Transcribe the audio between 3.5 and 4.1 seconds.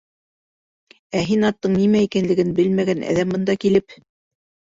килеп...